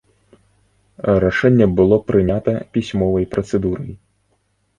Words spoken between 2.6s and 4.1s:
пісьмовай працэдурай.